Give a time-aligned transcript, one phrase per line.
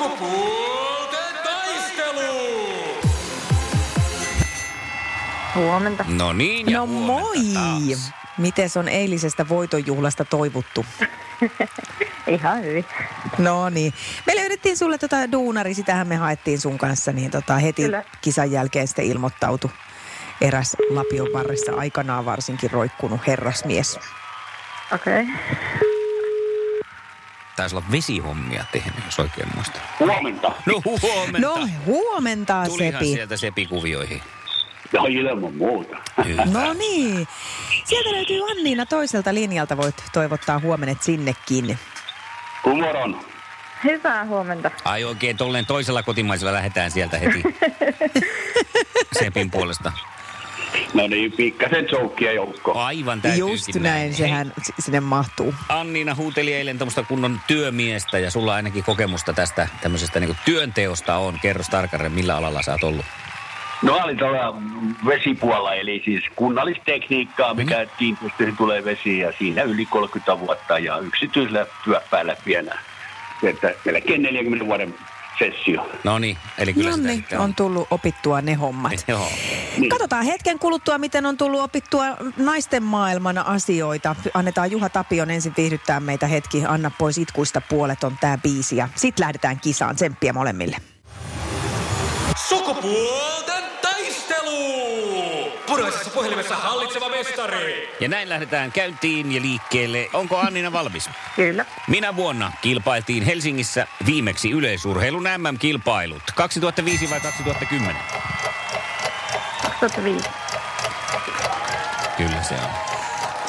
[0.00, 2.48] Sukupuolten taistelu!
[5.54, 6.04] Huomenta.
[6.08, 7.36] No niin, ja No huomenta moi!
[7.54, 8.12] taas.
[8.38, 10.86] Mites on eilisestä voitonjuhlasta toivuttu?
[12.26, 12.84] Ihan hyvin.
[13.38, 13.94] No niin.
[14.26, 18.04] Me löydettiin sulle tota duunari, sitähän me haettiin sun kanssa, niin tota heti Kyllä.
[18.20, 19.70] kisan jälkeen sitten ilmoittautu
[20.40, 23.98] eräs Lapion varressa aikanaan varsinkin roikkunut herrasmies.
[24.92, 25.22] Okei.
[25.22, 25.89] Okay.
[27.60, 29.82] Taisi olla vesihommia tehnyt, jos oikein muistan.
[30.00, 30.52] Huomenta.
[30.66, 31.38] No huomenta.
[31.40, 33.14] No huomenta Tulihan Sepi.
[33.14, 34.22] sieltä Sepi-kuvioihin.
[34.92, 35.96] Ja ilman muuta.
[36.24, 36.44] Hyvä.
[36.44, 37.28] No niin.
[37.84, 39.76] Sieltä löytyy Anniina toiselta linjalta.
[39.76, 41.78] Voit toivottaa huomenet sinnekin.
[42.64, 43.20] Humoron.
[43.84, 44.70] Hyvää huomenta.
[44.84, 47.42] Ai oikein tolleen toisella kotimaisella lähdetään sieltä heti.
[49.22, 49.92] Sepin puolesta.
[50.94, 52.72] No niin, pikkasen joukkia joukko.
[52.78, 55.54] Aivan täytyykin Just näin, Hei, sehän s- sinne mahtuu.
[55.68, 61.38] Anniina huuteli eilen tämmöistä kunnon työmiestä ja sulla ainakin kokemusta tästä tämmöisestä niin työnteosta on.
[61.42, 63.04] Kerros tarkalleen, millä alalla sä oot ollut.
[63.82, 64.56] No olin tuolla
[65.06, 71.66] vesipuolella, eli siis kunnallistekniikkaa, mikä kiinteistöihin tulee vesi ja siinä yli 30 vuotta ja yksityisellä
[71.84, 72.78] työpäällä pienä.
[73.42, 74.94] Että melkein 40 vuoden
[75.40, 75.90] sessio.
[76.04, 79.04] No niin, eli kyllä No sitä sitten on tullut opittua ne hommat.
[79.08, 79.28] Joo.
[79.78, 79.90] Niin.
[79.90, 82.04] Katsotaan hetken kuluttua, miten on tullut opittua
[82.36, 84.16] naisten maailman asioita.
[84.34, 86.62] Annetaan Juha Tapion ensin viihdyttää meitä hetki.
[86.68, 89.96] Anna pois itkuista puolet on tää biisi ja sit lähdetään kisaan.
[89.96, 90.76] Tsemppiä molemmille.
[92.48, 95.19] Sukupuolten taistelu!
[95.70, 97.96] Punaisessa puhelimessa hallitseva mestari!
[98.00, 100.08] Ja näin lähdetään käyntiin ja liikkeelle.
[100.12, 101.10] Onko Annina valmis?
[101.36, 101.64] Kyllä.
[101.88, 106.22] Minä vuonna kilpailtiin Helsingissä viimeksi yleisurheilun MM-kilpailut.
[106.34, 107.96] 2005 vai 2010?
[109.62, 110.28] 2005.
[112.16, 112.90] Kyllä se on.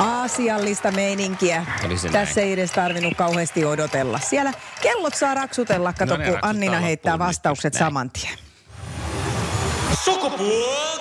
[0.07, 1.65] Aasiallista meininkiä.
[2.11, 2.47] Tässä näin.
[2.47, 4.19] ei edes tarvinnut kauheasti odotella.
[4.19, 8.37] Siellä kellot saa raksutella, kato No kun Annina heittää vastaukset saman tien.
[10.03, 11.00] Sukupuolten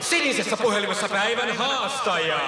[0.00, 2.40] Sinisessä puhelimessa päivän haastaja!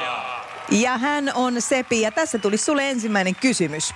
[0.71, 3.95] Ja hän on Sepi ja tässä tuli sulle ensimmäinen kysymys.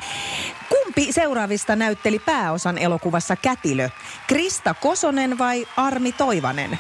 [0.69, 3.89] Kumpi seuraavista näytteli pääosan elokuvassa Kätilö?
[4.27, 6.79] Krista Kosonen vai Armi Toivanen?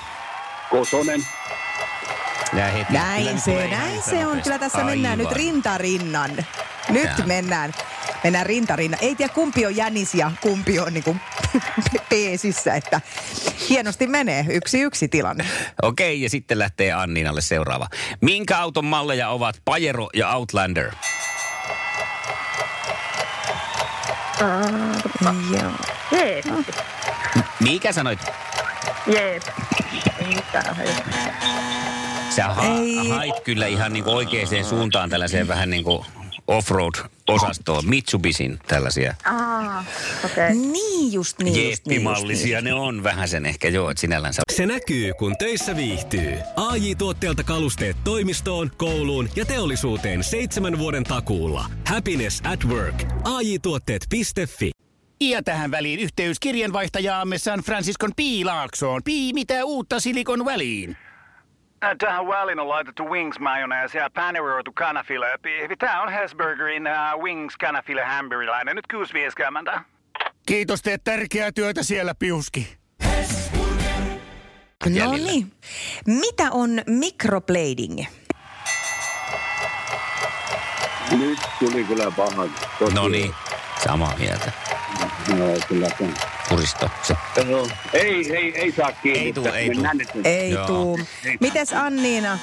[0.70, 1.26] Kosonen.
[2.52, 2.92] Näin, heti.
[2.92, 4.42] Näin se, näin se on.
[4.42, 4.90] Kyllä tässä Aivan.
[4.92, 6.30] mennään nyt rintarinnan.
[6.88, 7.26] Nyt Jaa.
[7.26, 7.74] mennään.
[8.24, 9.00] Mennään rintarinnan.
[9.02, 11.04] Ei tiedä kumpi on jänis ja kumpi on niin
[12.08, 13.00] peesissä, että
[13.68, 14.46] hienosti menee.
[14.48, 15.46] Yksi yksi tilanne.
[15.82, 17.88] Okei, ja sitten lähtee Anninalle seuraava.
[18.20, 20.90] Minkä auton malleja ovat Pajero ja Outlander?
[25.60, 25.72] Joo.
[26.12, 26.44] Jeep.
[27.60, 28.18] Mikä sanoit?
[29.06, 29.40] Hei.
[32.30, 33.08] Sä ha- Ei.
[33.08, 36.04] hait kyllä ihan niin oikeaan suuntaan tällaiseen vähän niin kuin
[37.34, 37.88] offroad-osastoon.
[37.88, 39.14] Mitsubisin tällaisia
[40.24, 40.44] okei.
[40.44, 40.54] Okay.
[40.54, 41.46] Niin just niin.
[41.46, 42.60] just niin, just jeppimallisia.
[42.60, 42.64] niin.
[42.64, 44.42] Ne on vähän sen ehkä joo, että sinällänsä.
[44.52, 46.38] Se näkyy, kun töissä viihtyy.
[46.56, 51.64] ai tuotteelta kalusteet toimistoon, kouluun ja teollisuuteen seitsemän vuoden takuulla.
[51.86, 53.04] Happiness at work.
[53.24, 54.70] ai tuotteetfi
[55.20, 59.00] Ja tähän väliin yhteys kirjanvaihtajaamme San Franciscon Piilaaksoon.
[59.04, 60.96] Pii, mitä uutta Silikon väliin?
[61.84, 65.26] Äh, Tähän väliin on laitettu wings mayonnaise ja paneroitu kanafila.
[65.78, 68.76] Tämä on Hesburgerin uh, wings kanafila hamburilainen.
[68.76, 68.84] Nyt
[69.74, 69.80] 6.50.
[70.46, 72.76] Kiitos, teet tärkeää työtä siellä, Piuski.
[75.00, 75.52] No niin.
[76.06, 78.04] Mitä on microblading?
[81.18, 82.48] Nyt tuli kyllä paha.
[82.94, 83.34] No niin,
[83.84, 84.52] samaa mieltä.
[85.28, 85.88] No, kyllä
[87.48, 87.68] Joo.
[87.92, 89.20] Ei, ei, ei saa kiinni.
[89.26, 90.22] Ei tuu, ei tuu.
[90.24, 91.00] Ei tuu.
[91.40, 92.38] Mites Anniina?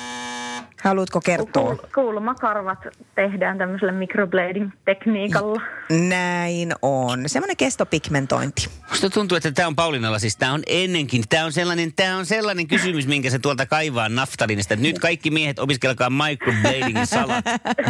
[0.84, 1.74] Haluatko kertoa?
[1.74, 2.80] Kuul- Kulmakarvat
[3.16, 5.62] tehdään tämmöisellä microblading-tekniikalla.
[6.10, 7.30] Näin on.
[7.30, 8.70] Semmoinen kestopigmentointi.
[8.90, 12.26] Musta tuntuu, että tämä on Paulinalla, siis tämä on ennenkin, tämä on sellainen, tämä on
[12.26, 14.76] sellainen kysymys, minkä se tuolta kaivaa naftalinista.
[14.76, 17.46] Nyt kaikki miehet opiskelkaa microbladingin salat.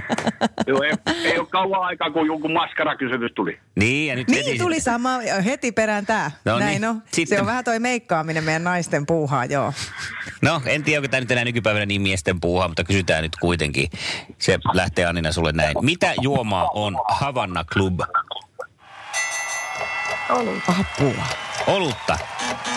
[0.68, 0.92] Joo, ei,
[1.24, 3.60] ei ole kauan aikaa, kun joku maskarakysymys tuli.
[3.76, 5.10] Niin, ja nyt Niin heti- tuli sama
[5.46, 6.32] heti perään tää.
[6.46, 6.86] No Näin niin.
[6.90, 7.02] on.
[7.12, 9.74] Sitten- Se on vähän toi meikkaaminen meidän naisten puuhaa, joo.
[10.42, 13.90] No, en tiedä, onko tämä nyt enää nykypäivänä niin miesten puuhaa, mutta kysytään nyt kuitenkin.
[14.38, 15.76] Se lähtee Annina sulle näin.
[15.82, 18.00] Mitä juomaa on Havanna Club?
[20.30, 20.64] Olut.
[20.80, 21.26] Apua.
[21.68, 22.18] Olutta.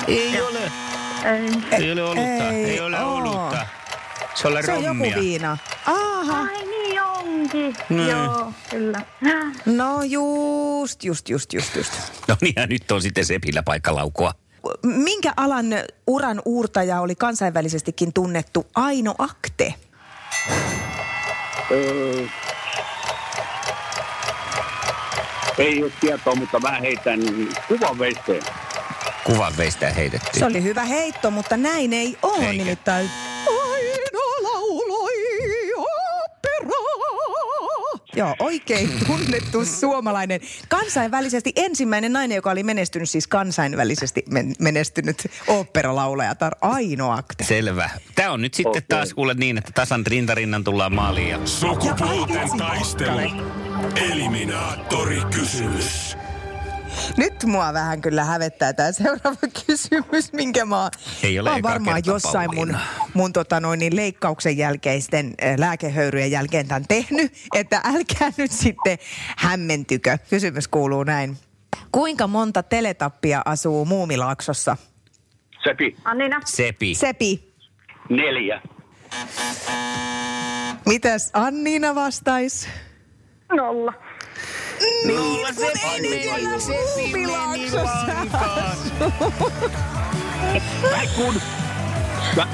[0.09, 0.59] Ei ole.
[1.25, 1.51] Ei.
[1.85, 2.51] Ei ole olutta.
[2.51, 3.15] Ei, Ei ole oo.
[3.17, 3.67] olutta.
[4.35, 5.09] Se on Se on rommia.
[5.11, 5.59] joku viina.
[5.87, 6.41] Aha.
[6.43, 7.77] Ai niin onkin.
[7.89, 8.09] Niin.
[8.09, 9.01] Joo, kyllä.
[9.67, 11.93] No just, just, just, just, just.
[12.29, 14.33] No niin, ja nyt on sitten Sepillä paikka laukua.
[14.83, 15.67] Minkä alan
[16.07, 19.75] uran uurtaja oli kansainvälisestikin tunnettu Aino Akte?
[21.71, 22.27] Öö,
[25.59, 27.21] ei ole tietoa, mutta mä heitän
[27.69, 28.43] kuvan veisteen.
[29.25, 30.39] Kuvan veistä heitettiin.
[30.39, 32.53] Se oli hyvä heitto, mutta näin ei ole Eikä.
[32.53, 33.11] nimittäin.
[38.17, 40.41] Joo, oikein tunnettu suomalainen.
[40.69, 47.45] Kansainvälisesti ensimmäinen nainen, joka oli menestynyt, siis kansainvälisesti men- menestynyt oopperalaulajatar Aino Akte.
[47.45, 47.91] Selvä.
[48.15, 51.29] Tämä on nyt sitten taas kuule niin, että tasan rintarinnan tullaan maaliin.
[51.29, 51.39] Ja...
[51.45, 53.31] Sukupuolten taistelu.
[53.97, 56.17] Eliminaattori kysymys.
[57.17, 60.91] Nyt mua vähän kyllä hävettää tämä seuraava kysymys, minkä mä, oon-
[61.23, 62.81] Ei ole mä oon varmaan jossain mun, Pauliina.
[63.15, 68.99] mun tota noin, niin leikkauksen jälkeisten äh, lääkehöyryjen jälkeen tämän tehnyt, että älkää nyt sitten
[69.37, 70.19] hämmentykö.
[70.31, 71.37] Kysymys kuuluu näin.
[71.93, 74.77] Kuinka monta teletappia asuu Muumilaaksossa?
[75.65, 76.41] Sepi, Annina.
[76.45, 76.95] Sepi.
[76.95, 77.55] Sepi,
[78.11, 78.63] neljä.
[80.87, 82.69] mitäs Anniina vastaisi?
[83.53, 83.93] Nolla.
[85.07, 85.49] Nolla
[86.69, 88.07] Muumilaaksossa.
[90.83, 91.41] Mä kun...
[92.37, 92.47] Mä...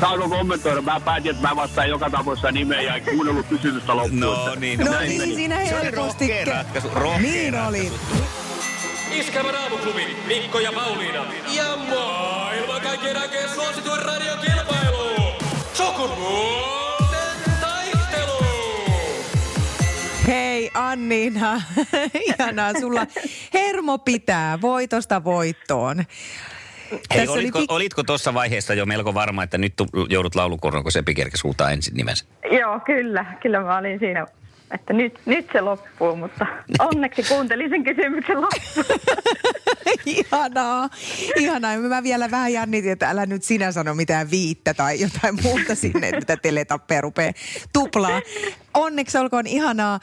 [0.00, 0.82] Saanko kommentoida?
[0.82, 4.20] Mä päätin, että mä vastaan joka tapauksessa nimeä ja en kuunnellut kysymystä loppuun.
[4.20, 5.34] No niin, No näin niin, meni.
[5.34, 6.88] siinä Se oli helposti rohkea ratkaisu.
[6.94, 7.78] Rohkea Niin oli.
[7.90, 8.24] ratkaisu.
[9.10, 11.24] Iskävä raamuklubi, Mikko ja Pauliina.
[11.54, 15.32] Ja maailman kaikkien aikeen suosituen radiokilpailu.
[15.74, 16.79] Sukupuolten
[20.90, 21.62] Anniina,
[22.28, 23.06] ihanaa sulla.
[23.54, 25.96] Hermo pitää voitosta voittoon.
[26.90, 30.34] Hei, Tässä oli olitko, pik- olitko tuossa vaiheessa jo melko varma, että nyt tu- joudut
[30.34, 32.24] laulukornoon, kun kerkesi huutaa ensin nimensä?
[32.60, 33.24] Joo, kyllä.
[33.42, 34.26] Kyllä mä olin siinä,
[34.70, 36.46] että nyt, nyt se loppuu, mutta
[36.92, 39.00] onneksi kuuntelin sen kysymyksen loppuun.
[40.06, 40.88] Ihanaa,
[41.36, 41.78] ihanaa.
[41.78, 46.08] Mä vielä vähän jännitin, että älä nyt sinä sano mitään viittä tai jotain muuta sinne,
[46.08, 47.32] että mitä teletappea rupeaa
[47.72, 48.20] tuplaa.
[48.74, 50.00] Onneksi olkoon ihanaa.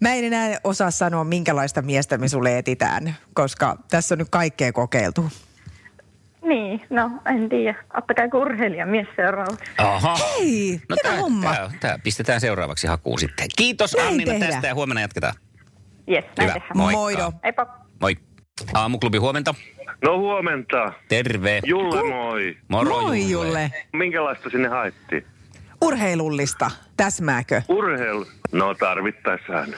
[0.00, 4.72] Mä en enää osaa sanoa, minkälaista miestä me sulle etitään, koska tässä on nyt kaikkea
[4.72, 5.30] kokeiltu.
[6.44, 7.74] Niin, no en tiedä.
[7.96, 9.64] Ottakaa kuin urheilijamies seuraavaksi.
[9.78, 10.16] Aha.
[10.38, 11.54] Hei, No tää, homma.
[11.54, 13.46] tää, tää pistetään seuraavaksi hakuun sitten.
[13.56, 14.52] Kiitos Näin Annina tehdään.
[14.52, 15.34] tästä ja huomenna jatketaan.
[16.06, 16.52] Jes, näin Hyvä.
[16.52, 16.76] tehdään.
[16.76, 16.98] Moikka.
[16.98, 17.32] Moido.
[17.42, 17.66] Eipä.
[18.00, 18.16] Moi.
[18.74, 19.54] Aamuklubi huomenta.
[20.04, 20.92] No huomenta.
[21.08, 21.60] Terve.
[21.64, 22.56] Julle moi.
[22.68, 23.70] Moro Moi Julle.
[23.92, 25.26] Minkälaista sinne haettiin?
[25.82, 26.70] Urheilullista.
[26.96, 27.62] Täsmääkö?
[27.68, 28.26] Urheilu.
[28.52, 29.68] No tarvittaessaan.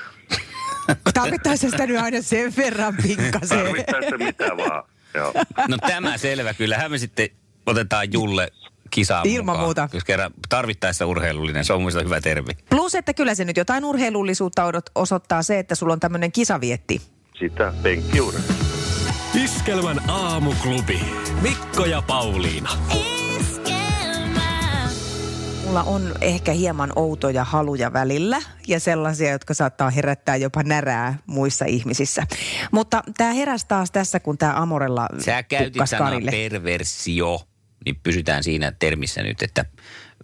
[1.15, 3.59] Tarvittaisiin sitä nyt aina sen verran pikkasen.
[3.59, 4.83] Tarvittaessa mitä vaan.
[5.17, 5.33] Joo.
[5.69, 6.55] No tämä selvä.
[6.55, 7.29] Kyllähän me sitten
[7.67, 8.53] otetaan Julle
[8.91, 9.67] kisaan Ilman mukaan.
[9.67, 9.89] muuta.
[9.93, 12.53] Jos kerran tarvittaessa urheilullinen, se on muista hyvä termi.
[12.71, 17.03] Plus, että kyllä se nyt jotain urheilullisuutta odot, osoittaa se, että sulla on tämmöinen kisavietti.
[17.39, 18.55] Sitä penkkiurheilu.
[19.45, 21.01] Iskelmän aamuklubi.
[21.43, 22.71] Mikko ja Pauliina.
[25.67, 31.65] Mulla on ehkä hieman outoja haluja välillä ja sellaisia, jotka saattaa herättää jopa närää muissa
[31.65, 32.27] ihmisissä.
[32.73, 36.31] Mutta tämä heräsi taas tässä, kun tämä Amorella Sä käytit sanaa Karille.
[36.31, 37.41] perversio,
[37.85, 39.65] niin pysytään siinä termissä nyt, että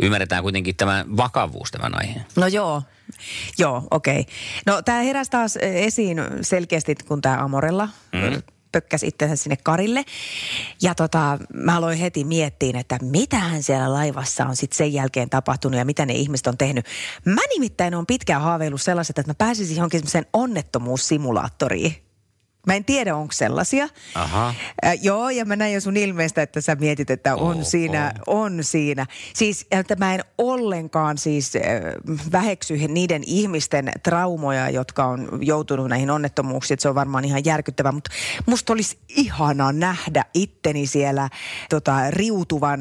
[0.02, 2.24] ymmärretään kuitenkin tämä vakavuus tämän aiheen.
[2.36, 2.82] No joo,
[3.58, 4.20] joo, okei.
[4.20, 4.34] Okay.
[4.66, 8.42] No tämä heräsi taas eh, esiin selkeästi, kun tämä Amorella mm.
[8.72, 10.04] Pökkäsi itsensä sinne Karille.
[10.82, 15.78] Ja tota, mä aloin heti miettiä, että mitähän siellä laivassa on sitten sen jälkeen tapahtunut
[15.78, 16.86] ja mitä ne ihmiset on tehnyt.
[17.24, 22.11] Mä nimittäin on pitkään haaveillut sellaiset, että mä pääsisin johonkin semmoiseen onnettomuussimulaattoriin.
[22.66, 23.88] Mä en tiedä, onko sellaisia.
[24.14, 24.54] Aha.
[24.84, 28.12] Äh, joo, ja mä näin jo sun ilmeestä, että sä mietit, että on Oo, siinä,
[28.26, 29.06] on siinä.
[29.34, 31.62] Siis, että mä en ollenkaan siis äh,
[32.32, 36.74] väheksy niiden ihmisten traumoja, jotka on joutunut näihin onnettomuuksiin.
[36.74, 38.10] Että se on varmaan ihan järkyttävää, mutta
[38.46, 41.28] musta olisi ihana nähdä itteni siellä
[41.70, 42.80] tota, riutuvan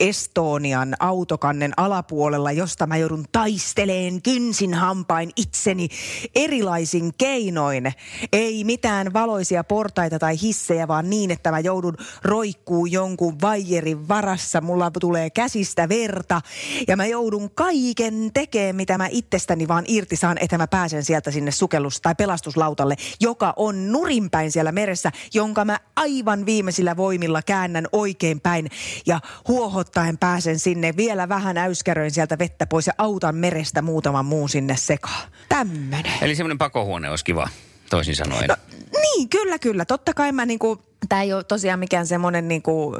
[0.00, 5.88] Estonian autokannen alapuolella, josta mä joudun taisteleen kynsin hampain itseni
[6.34, 7.92] erilaisin keinoin.
[8.32, 14.60] Ei mitään valoisia portaita tai hissejä, vaan niin, että mä joudun roikkuu jonkun vaijerin varassa.
[14.60, 16.40] Mulla tulee käsistä verta
[16.88, 21.30] ja mä joudun kaiken tekemään, mitä mä itsestäni vaan irti saan, että mä pääsen sieltä
[21.30, 27.86] sinne sukellus- tai pelastuslautalle, joka on nurinpäin siellä meressä, jonka mä aivan viimeisillä voimilla käännän
[27.92, 28.70] oikein päin
[29.06, 34.48] ja huohottaen pääsen sinne vielä vähän äyskäröin sieltä vettä pois ja autan merestä muutaman muun
[34.48, 35.28] sinne sekaan.
[35.48, 36.12] Tämmönen.
[36.22, 37.48] Eli semmoinen pakohuone olisi kiva,
[37.90, 38.48] toisin sanoen.
[38.48, 38.56] No,
[39.18, 39.84] niin, kyllä, kyllä.
[39.84, 42.96] Totta kai mä niinku, tämä ei ole tosiaan mikään semmoinen niinku,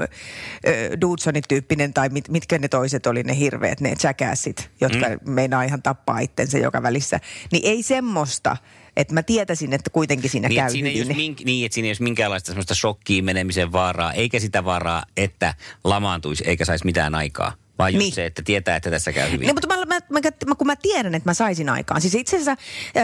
[1.00, 5.32] Dudsonin tyyppinen tai mit, mitkä ne toiset oli ne hirveät, ne jackassit, jotka mm.
[5.32, 7.20] meinaa ihan tappaa itsensä joka välissä.
[7.52, 8.56] Niin ei semmoista,
[8.96, 11.16] että mä tietäisin, että kuitenkin siinä Niin, käy siinä, hyvin.
[11.16, 15.54] mink, niin, että siinä ei olisi minkäänlaista semmoista shokkiin menemisen vaaraa, eikä sitä vaaraa, että
[15.84, 17.52] lamaantuisi eikä saisi mitään aikaa.
[17.78, 18.12] Vaan just Niin.
[18.12, 19.40] se, että tietää, että tässä käy hyvin.
[19.46, 22.00] Niin, mutta mä, mä, mä, mä, kun mä tiedän, että mä saisin aikaan.
[22.00, 22.56] Siis itse asiassa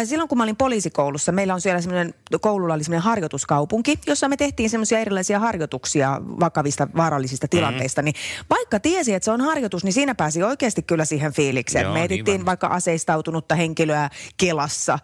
[0.04, 4.37] silloin, kun mä olin poliisikoulussa, meillä on siellä semmoinen, koululla oli semmoinen harjoituskaupunki, jossa me
[4.37, 8.02] tehtiin semmoisia erilaisia harjoituksia vakavista vaarallisista tilanteista.
[8.02, 8.04] Mhm.
[8.04, 8.14] Niin
[8.50, 11.83] vaikka tiesi, että se on harjoitus, niin siinä pääsi oikeasti kyllä siihen fiilikseen.
[11.83, 12.47] Joo, me niin etittiin varmasti.
[12.47, 14.99] vaikka aseistautunutta henkilöä Kelassa.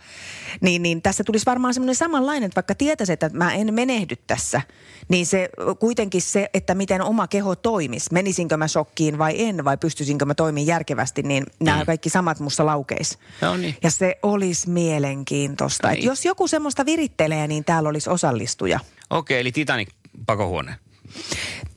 [0.60, 4.60] Niin, niin tässä tulisi varmaan semmoinen samanlainen, että vaikka tietäisi, että mä en menehdy tässä,
[5.08, 5.48] niin se
[5.78, 8.12] kuitenkin se, että miten oma keho toimisi.
[8.12, 12.66] Menisinkö mä shokkiin vai en, vai pystyisinkö mä toimimaan järkevästi, niin nämä kaikki samat musta
[12.66, 13.18] laukeis.
[13.40, 13.76] No niin.
[13.82, 15.88] Ja se olisi mielenkiintoista.
[15.88, 16.04] No niin.
[16.04, 18.80] jos joku semmoista virittelee, niin täällä olisi osallistuja.
[19.10, 19.88] Okei, eli Titanic
[20.26, 20.74] pakohuone.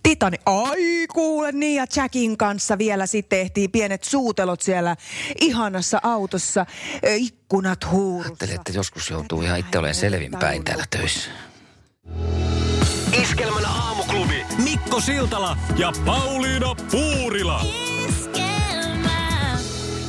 [0.04, 4.96] Titani, ai kuule niin ja Jackin kanssa vielä sitten tehtiin pienet suutelot siellä
[5.42, 6.66] ihanassa autossa,
[7.18, 8.30] ikkunat huurussa.
[8.30, 11.30] Ajattelin, että joskus joutuu ihan itse olemaan selvinpäin täällä töissä.
[13.24, 14.46] Iskelmän aamuklubi.
[14.64, 17.66] Mikko Siltala ja Pauliina Puurila.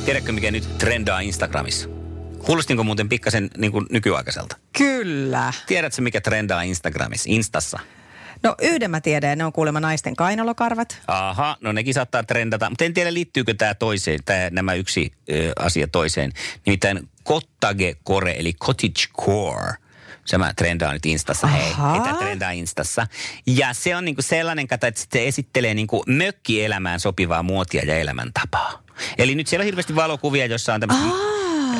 [0.05, 1.89] Tiedätkö, mikä nyt trendaa Instagramissa?
[2.45, 4.57] Kuulostinko muuten pikkasen niin kuin nykyaikaiselta?
[4.77, 5.53] Kyllä.
[5.67, 7.79] Tiedätkö, mikä trendaa Instagramissa, Instassa?
[8.43, 11.01] No yhden mä tiedän, ja ne on kuulemma naisten kainalokarvat.
[11.07, 15.51] Aha, no nekin saattaa trendata, mutta en tiedä liittyykö tämä toiseen, tää, nämä yksi ö,
[15.59, 16.31] asia toiseen.
[16.65, 19.84] Nimittäin cottage core, eli cottage core.
[20.25, 21.71] Se mä trendaan nyt Instassa, hei.
[21.97, 23.07] Että trendaa Instassa.
[23.47, 28.83] Ja se on niinku sellainen kata, että se esittelee niinku mökkielämään sopivaa muotia ja elämäntapaa.
[29.17, 31.11] Eli nyt siellä on hirveästi valokuvia, joissa on tämmöiset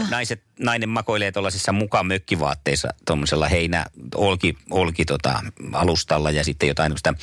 [0.10, 3.86] naiset, nainen makoilee tuollaisissa mukaan mökkivaatteissa, tuommoisella heinä,
[4.16, 5.40] olki, olki tota,
[5.74, 7.14] alustalla ja sitten jotain tämmöistä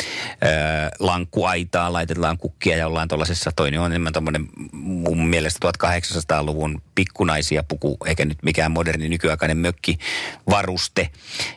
[0.99, 7.97] lankkuaitaa, laitetaan kukkia ja ollaan tuollaisessa, toinen on enemmän tuommoinen mun mielestä 1800-luvun pikkunaisia puku,
[8.07, 11.11] eikä nyt mikään moderni nykyaikainen mökkivaruste.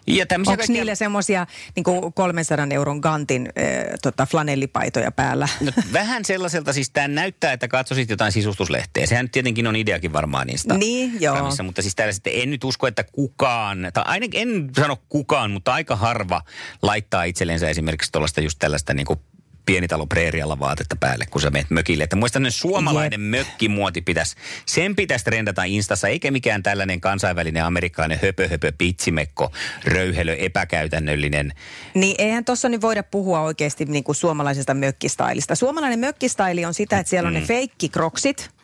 [0.08, 3.64] Ja Onko kaikkia- niillä semmoisia niin 300 euron gantin äh,
[4.02, 5.48] tota, flanellipaitoja päällä?
[5.62, 9.06] No, vähän sellaiselta, siis tämä näyttää, että katsoisit jotain sisustuslehteä.
[9.06, 10.74] Sehän nyt tietenkin on ideakin varmaan niistä.
[10.74, 11.52] Niin, joo.
[11.64, 15.74] Mutta siis täällä sitten en nyt usko, että kukaan, tai ainakin en sano kukaan, mutta
[15.74, 16.42] aika harva
[16.82, 19.20] laittaa itsellensä esimerkiksi tuollaista just tällaista niin kuin
[19.66, 22.04] pienitalo preerialla vaatetta päälle, kun sä menet mökille.
[22.04, 28.48] Että muista suomalainen mökkimuoti pitäisi, sen pitäisi trendata Instassa, eikä mikään tällainen kansainvälinen amerikkalainen höpö
[28.48, 29.52] höpö pitsimekko,
[29.84, 31.54] röyhelö, epäkäytännöllinen.
[31.94, 35.56] Niin eihän tuossa nyt voida puhua oikeasti niin kuin suomalaisesta mökkistailista.
[35.56, 37.40] Suomalainen mökkistaili on sitä, että siellä on Mm.
[37.40, 38.55] ne feikkikroksit,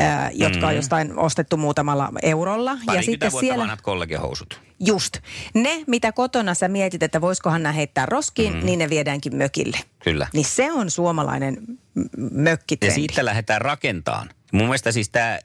[0.00, 2.76] ää, jotka on jostain ostettu muutamalla eurolla.
[2.94, 4.60] ja sitten vuotta siellä, vanhat kollegehousut.
[4.80, 5.16] just,
[5.54, 8.66] ne mitä kotona sä mietit, että voisikohan nämä heittää roskiin, mm.
[8.66, 9.78] niin ne viedäänkin mökille.
[10.04, 10.26] Kyllä.
[10.32, 11.54] Niin se on suomalainen
[11.94, 12.94] m- Ja mökkitrendi.
[12.94, 14.30] siitä lähdetään rakentamaan.
[14.52, 15.38] Mun mielestä siis tämä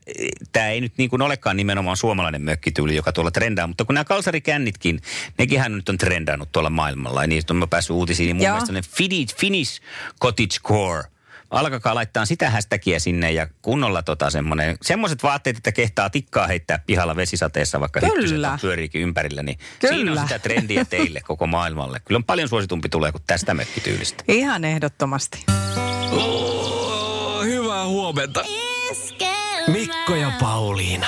[0.52, 4.04] tää ei nyt niin kuin olekaan nimenomaan suomalainen mökkityyli, joka tuolla trendaa, mutta kun nämä
[4.06, 5.02] kalsarikännitkin,
[5.38, 8.54] nekinhän nyt on trendannut tuolla maailmalla ja niistä on mä päässyt uutisiin, niin mun Joo.
[8.54, 9.82] mielestä ne Finnish, Finnish
[10.22, 11.04] Cottage Core,
[11.56, 16.80] alkakaa laittaa sitä hashtagia sinne ja kunnolla tota semmoinen, semmoiset vaatteet, että kehtaa tikkaa heittää
[16.88, 18.58] pihalla vesisateessa, vaikka Kyllä.
[18.62, 20.22] pyöriikin ympärillä, niin siinä on Kyllä.
[20.22, 22.00] sitä trendiä teille koko maailmalle.
[22.06, 24.24] Kyllä on paljon suositumpi tulee kuin tästä mökkityylistä.
[24.28, 25.46] Ihan ehdottomasti.
[26.12, 28.46] Oh, hyvää huomenta.
[29.68, 31.08] Mikko ja Pauliina.